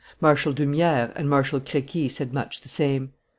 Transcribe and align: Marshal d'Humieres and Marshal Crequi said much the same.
Marshal 0.19 0.51
d'Humieres 0.51 1.13
and 1.15 1.29
Marshal 1.29 1.59
Crequi 1.59 2.09
said 2.09 2.33
much 2.33 2.61
the 2.61 2.69
same. 2.69 3.11